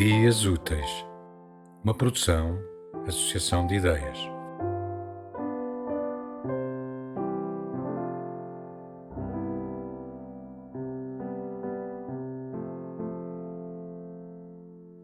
Ideias 0.00 0.46
Úteis, 0.46 1.06
uma 1.84 1.92
produção, 1.92 2.58
associação 3.06 3.66
de 3.66 3.74
ideias. 3.74 4.18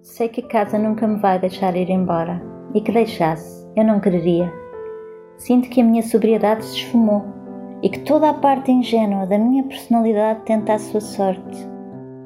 Sei 0.01 0.31
que 0.31 0.41
casa 0.41 0.79
nunca 0.79 1.07
me 1.07 1.21
vai 1.21 1.39
deixar 1.39 1.77
ir 1.77 1.91
embora 1.91 2.43
e 2.73 2.81
que 2.81 2.91
deixasse, 2.91 3.69
eu 3.77 3.85
não 3.85 4.01
quereria. 4.01 4.51
Sinto 5.37 5.69
que 5.69 5.83
a 5.83 5.85
minha 5.85 6.03
sobriedade 6.05 6.65
se 6.65 6.75
esfumou 6.75 7.23
e 7.83 7.91
que 7.91 8.01
toda 8.01 8.31
a 8.31 8.35
parte 8.35 8.73
ingênua 8.73 9.27
da 9.27 9.37
minha 9.37 9.65
personalidade 9.65 10.41
tenta 10.47 10.73
a 10.73 10.79
sua 10.79 11.03
sorte. 11.03 11.69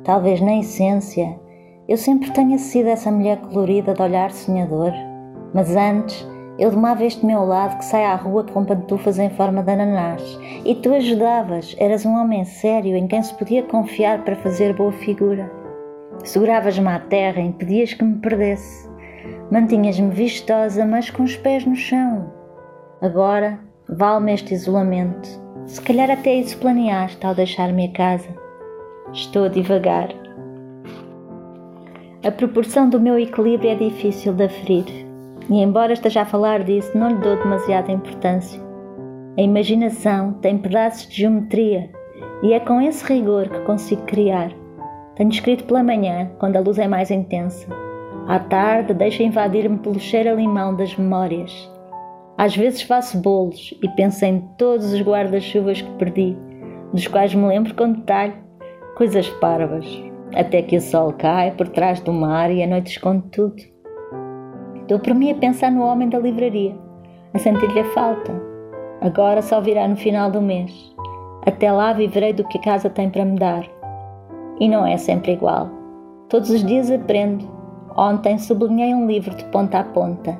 Talvez 0.05 0.41
na 0.41 0.60
essência 0.60 1.49
eu 1.91 1.97
sempre 1.97 2.30
tenha 2.30 2.57
sido 2.57 2.87
essa 2.87 3.11
mulher 3.11 3.39
colorida 3.39 3.93
de 3.93 4.01
olhar 4.01 4.30
sonhador, 4.30 4.93
mas 5.53 5.75
antes 5.75 6.25
eu 6.57 6.71
domava 6.71 7.05
este 7.05 7.27
meu 7.27 7.45
lado 7.45 7.79
que 7.79 7.85
sai 7.85 8.05
à 8.05 8.15
rua 8.15 8.45
com 8.45 8.65
pantufas 8.65 9.19
em 9.19 9.29
forma 9.30 9.61
de 9.61 9.73
ananás 9.73 10.23
e 10.65 10.77
tu 10.77 10.95
ajudavas, 10.95 11.75
eras 11.80 12.07
um 12.07 12.15
homem 12.15 12.45
sério 12.45 12.95
em 12.95 13.09
quem 13.09 13.21
se 13.21 13.35
podia 13.35 13.65
confiar 13.65 14.23
para 14.23 14.37
fazer 14.37 14.73
boa 14.77 14.93
figura. 14.93 15.51
Seguravas-me 16.23 16.87
à 16.87 17.01
terra 17.01 17.41
e 17.41 17.47
impedias 17.49 17.93
que 17.93 18.05
me 18.05 18.21
perdesse. 18.21 18.88
Mantinhas-me 19.51 20.11
vistosa, 20.11 20.87
mas 20.87 21.11
com 21.11 21.25
os 21.25 21.37
pés 21.38 21.66
no 21.66 21.75
chão. 21.75 22.33
Agora, 23.02 23.59
vale-me 23.88 24.35
este 24.35 24.54
isolamento. 24.54 25.29
Se 25.66 25.80
calhar 25.80 26.09
até 26.09 26.35
isso 26.35 26.57
planeaste 26.59 27.27
ao 27.27 27.35
deixar-me 27.35 27.87
a 27.87 27.93
casa. 27.93 28.29
Estou 29.13 29.47
a 29.47 29.49
divagar. 29.49 30.29
A 32.23 32.30
proporção 32.30 32.87
do 32.87 33.01
meu 33.01 33.18
equilíbrio 33.18 33.71
é 33.71 33.74
difícil 33.74 34.35
de 34.35 34.45
aferir, 34.45 34.85
e 35.49 35.54
embora 35.63 35.95
esteja 35.95 36.21
a 36.21 36.26
falar 36.26 36.63
disso, 36.63 36.90
não 36.95 37.09
lhe 37.09 37.15
dou 37.15 37.35
demasiada 37.35 37.90
importância. 37.90 38.60
A 39.38 39.40
imaginação 39.40 40.35
tem 40.35 40.59
pedaços 40.59 41.09
de 41.09 41.16
geometria 41.16 41.88
e 42.43 42.52
é 42.52 42.60
com 42.60 42.79
esse 42.79 43.02
rigor 43.10 43.48
que 43.48 43.60
consigo 43.60 44.02
criar. 44.02 44.52
Tenho 45.16 45.30
escrito 45.30 45.65
pela 45.65 45.82
manhã, 45.82 46.30
quando 46.38 46.57
a 46.57 46.60
luz 46.60 46.79
é 46.79 46.87
mais 46.87 47.10
intensa. 47.10 47.66
À 48.29 48.38
tarde, 48.38 48.93
deixo 48.93 49.23
invadir-me 49.23 49.79
pelo 49.79 49.98
cheiro 49.98 50.29
a 50.29 50.35
limão 50.35 50.76
das 50.76 50.95
memórias. 50.95 51.73
Às 52.37 52.54
vezes 52.54 52.82
faço 52.82 53.16
bolos 53.16 53.73
e 53.82 53.88
penso 53.96 54.26
em 54.26 54.41
todos 54.59 54.93
os 54.93 55.01
guarda-chuvas 55.01 55.80
que 55.80 55.91
perdi, 55.93 56.37
dos 56.93 57.07
quais 57.07 57.35
me 57.35 57.48
lembro 57.48 57.74
com 57.74 57.93
detalhe, 57.93 58.35
coisas 58.95 59.26
parvas, 59.41 60.10
até 60.34 60.62
que 60.62 60.76
o 60.76 60.80
sol 60.80 61.12
cai 61.12 61.50
por 61.52 61.68
trás 61.68 62.00
do 62.00 62.12
mar 62.12 62.50
e 62.50 62.62
a 62.62 62.66
noite 62.66 62.92
esconde 62.92 63.24
tudo. 63.30 63.62
Dou 64.88 64.98
por 64.98 65.14
mim 65.14 65.31
a 65.31 65.34
pensar 65.34 65.70
no 65.70 65.82
homem 65.82 66.09
da 66.09 66.19
livraria, 66.19 66.76
a 67.32 67.38
sentir-lhe 67.38 67.81
a 67.81 67.84
falta. 67.92 68.32
Agora 69.00 69.41
só 69.42 69.60
virá 69.60 69.86
no 69.86 69.97
final 69.97 70.31
do 70.31 70.42
mês. 70.42 70.94
Até 71.47 71.72
lá 71.72 71.92
viverei 71.92 72.32
do 72.32 72.44
que 72.44 72.58
a 72.58 72.62
casa 72.62 72.91
tem 72.91 73.08
para 73.08 73.25
me 73.25 73.38
dar. 73.38 73.64
E 74.58 74.69
não 74.69 74.86
é 74.86 74.97
sempre 74.97 75.32
igual. 75.32 75.70
Todos 76.28 76.50
os 76.50 76.64
dias 76.64 76.91
aprendo. 76.91 77.48
Ontem 77.97 78.38
sublinhei 78.38 78.94
um 78.94 79.06
livro 79.06 79.34
de 79.34 79.44
ponta 79.47 79.81
a 79.81 79.84
ponta. 79.84 80.38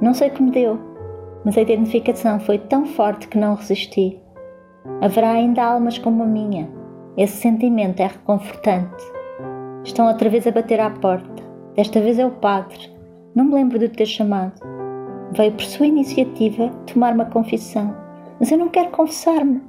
Não 0.00 0.14
sei 0.14 0.28
o 0.28 0.32
que 0.32 0.42
me 0.42 0.50
deu, 0.50 0.78
mas 1.44 1.56
a 1.58 1.60
identificação 1.60 2.40
foi 2.40 2.58
tão 2.58 2.86
forte 2.86 3.28
que 3.28 3.38
não 3.38 3.54
resisti. 3.54 4.18
Haverá 5.00 5.32
ainda 5.32 5.62
almas 5.62 5.98
como 5.98 6.22
a 6.22 6.26
minha. 6.26 6.70
Esse 7.16 7.36
sentimento 7.36 8.00
é 8.00 8.06
reconfortante. 8.06 9.19
Estão 9.90 10.06
outra 10.06 10.30
vez 10.30 10.46
a 10.46 10.52
bater 10.52 10.78
à 10.78 10.88
porta. 10.88 11.42
Desta 11.74 12.00
vez 12.00 12.16
é 12.16 12.24
o 12.24 12.30
padre. 12.30 12.78
Não 13.34 13.44
me 13.44 13.54
lembro 13.54 13.76
de 13.76 13.88
ter 13.88 14.06
chamado. 14.06 14.52
Veio 15.32 15.50
por 15.50 15.64
sua 15.64 15.84
iniciativa 15.84 16.68
tomar 16.86 17.12
uma 17.12 17.24
confissão. 17.24 17.92
Mas 18.38 18.52
eu 18.52 18.58
não 18.58 18.68
quero 18.68 18.90
confessar-me. 18.90 19.60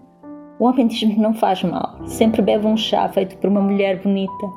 O 0.60 0.66
homem 0.66 0.86
diz-me 0.86 1.16
que 1.16 1.20
não 1.20 1.34
faz 1.34 1.64
mal. 1.64 1.98
Sempre 2.06 2.44
bebe 2.44 2.68
um 2.68 2.78
chá 2.78 3.10
feito 3.10 3.36
por 3.38 3.50
uma 3.50 3.62
mulher 3.62 4.00
bonita. 4.04 4.48